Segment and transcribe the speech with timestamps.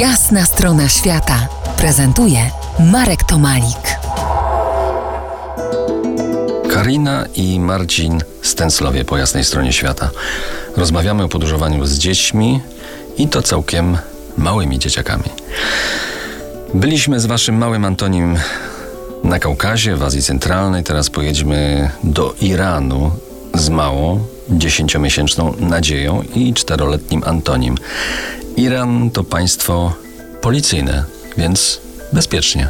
[0.00, 2.50] Jasna strona świata prezentuje
[2.92, 3.98] Marek Tomalik.
[6.72, 10.10] Karina i Marcin Stęclowie po jasnej stronie świata.
[10.76, 12.60] Rozmawiamy o podróżowaniu z dziećmi
[13.18, 13.98] i to całkiem
[14.36, 15.30] małymi dzieciakami.
[16.74, 18.38] Byliśmy z waszym małym Antonim
[19.24, 20.84] na Kaukazie, w Azji Centralnej.
[20.84, 23.10] Teraz pojedźmy do Iranu
[23.54, 27.74] z małą, dziesięciomiesięczną Nadzieją i czteroletnim Antonim.
[28.56, 29.94] Iran to państwo
[30.40, 31.04] policyjne,
[31.36, 31.80] więc
[32.12, 32.68] bezpiecznie.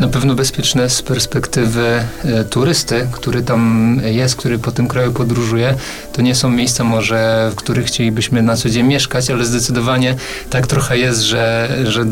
[0.00, 5.74] Na pewno bezpieczne z perspektywy e, turysty, który tam jest, który po tym kraju podróżuje.
[6.12, 10.14] To nie są miejsca może, w których chcielibyśmy na co dzień mieszkać, ale zdecydowanie
[10.50, 12.04] tak trochę jest, że, że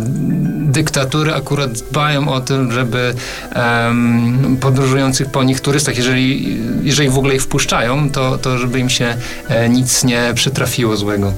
[0.72, 3.14] dyktatury akurat dbają o tym, żeby
[3.50, 8.90] em, podróżujących po nich turystach, jeżeli, jeżeli w ogóle ich wpuszczają, to, to żeby im
[8.90, 9.14] się
[9.48, 11.32] e, nic nie przytrafiło złego.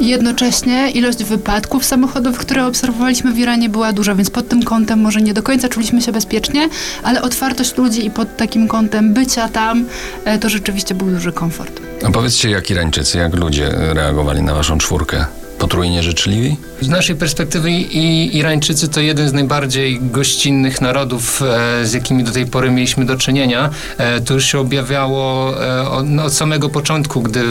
[0.00, 5.00] I jednocześnie ilość wypadków samochodowych, które obserwowaliśmy w Iranie była duża, więc pod tym kątem
[5.00, 6.68] może nie do końca czuliśmy się bezpiecznie,
[7.02, 9.84] ale otwartość ludzi i pod takim kątem bycia tam,
[10.24, 11.80] e, to rzeczywiście był duży komfort.
[12.04, 15.24] A powiedzcie, jak Irańczycy, jak ludzie reagowali na waszą czwórkę?
[15.60, 16.56] Potrójnie życzliwi?
[16.80, 22.32] Z naszej perspektywy i Irańczycy to jeden z najbardziej gościnnych narodów, e, z jakimi do
[22.32, 23.70] tej pory mieliśmy do czynienia.
[23.98, 27.42] E, to już się objawiało e, od, no, od samego początku, gdy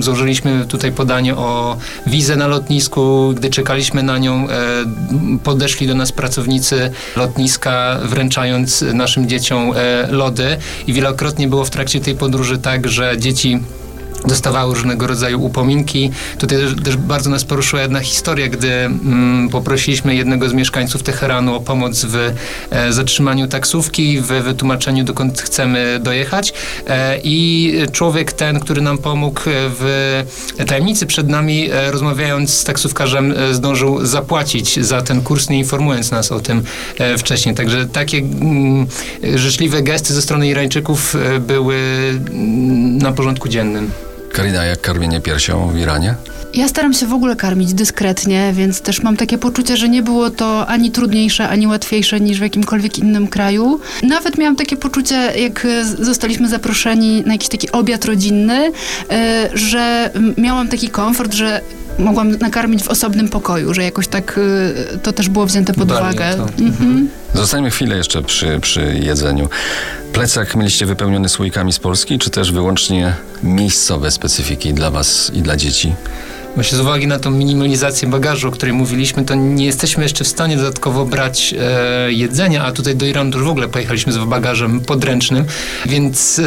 [0.00, 4.46] złożyliśmy tutaj podanie o wizę na lotnisku, gdy czekaliśmy na nią,
[5.44, 9.72] podeszli do nas pracownicy lotniska, wręczając naszym dzieciom
[10.08, 13.60] lody i wielokrotnie było w trakcie tej podróży tak, że dzieci
[14.26, 16.10] dostawały różnego rodzaju upominki.
[16.38, 21.54] Tutaj też, też bardzo nas poruszyła jedna historia, gdy mm, poprosiliśmy jednego z mieszkańców Teheranu
[21.54, 22.32] o pomoc w
[22.70, 26.52] e, zatrzymaniu taksówki, w wytłumaczeniu dokąd chcemy dojechać
[26.86, 30.22] e, i człowiek ten, który nam pomógł w
[30.66, 36.10] tajemnicy przed nami, e, rozmawiając z taksówkarzem, e, zdążył zapłacić za ten kurs, nie informując
[36.10, 36.62] nas o tym
[36.98, 37.54] e, wcześniej.
[37.54, 38.86] Także takie mm,
[39.34, 43.90] życzliwe gesty ze strony Irańczyków e, były mm, na porządku dziennym.
[44.34, 46.14] Karina, jak karmienie piersią w Iranie?
[46.54, 50.30] Ja staram się w ogóle karmić dyskretnie, więc też mam takie poczucie, że nie było
[50.30, 53.80] to ani trudniejsze, ani łatwiejsze niż w jakimkolwiek innym kraju.
[54.02, 55.66] Nawet miałam takie poczucie, jak
[56.00, 58.72] zostaliśmy zaproszeni na jakiś taki obiad rodzinny,
[59.10, 61.60] e, że miałam taki komfort, że
[61.98, 64.40] mogłam nakarmić w osobnym pokoju, że jakoś tak
[64.94, 66.34] e, to też było wzięte pod uwagę.
[66.36, 66.62] to.
[66.64, 67.08] Mhm.
[67.34, 69.48] Zostańmy chwilę jeszcze przy, przy jedzeniu.
[70.12, 75.56] Plecak mieliście wypełniony słoikami z Polski, czy też wyłącznie miejscowe specyfiki dla was i dla
[75.56, 75.94] dzieci?
[76.54, 80.28] Właśnie z uwagi na tą minimalizację bagażu, o której mówiliśmy, to nie jesteśmy jeszcze w
[80.28, 84.80] stanie dodatkowo brać e, jedzenia, a tutaj do Iranu już w ogóle pojechaliśmy z bagażem
[84.80, 85.44] podręcznym,
[85.86, 86.42] więc e,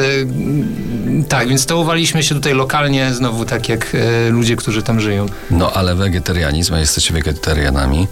[1.29, 5.25] tak, więc stołowaliśmy się tutaj lokalnie, znowu tak jak e, ludzie, którzy tam żyją.
[5.51, 8.07] No ale wegetarianizm, a jesteście wegetarianami,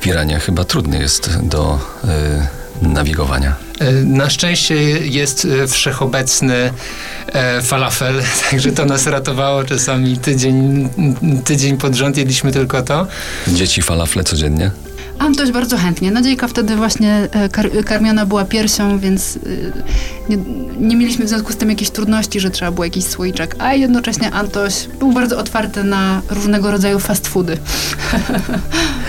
[0.00, 2.08] w Iranie chyba trudny jest do y,
[2.82, 3.54] nawigowania.
[3.80, 6.72] E, Na szczęście jest e, wszechobecny
[7.26, 9.64] e, falafel, także to nas ratowało.
[9.64, 10.88] Czasami tydzień,
[11.44, 13.06] tydzień pod rząd jedliśmy tylko to.
[13.48, 14.70] Dzieci falafle codziennie?
[15.18, 16.10] Antoś bardzo chętnie.
[16.10, 19.38] Nadziejka wtedy właśnie kar karmiona była piersią, więc
[20.28, 20.36] nie,
[20.78, 24.30] nie mieliśmy w związku z tym jakiejś trudności, że trzeba było jakiś słoiczek, a jednocześnie
[24.30, 27.58] Antoś był bardzo otwarty na różnego rodzaju fast foody.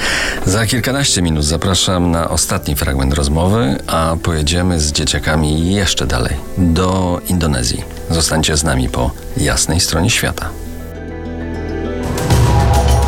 [0.45, 7.21] Za kilkanaście minut zapraszam na ostatni fragment rozmowy, a pojedziemy z dzieciakami jeszcze dalej, do
[7.27, 7.83] Indonezji.
[8.09, 10.49] Zostańcie z nami po jasnej stronie świata.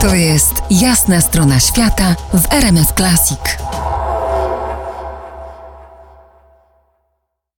[0.01, 3.72] To jest Jasna strona świata w RMS Classic.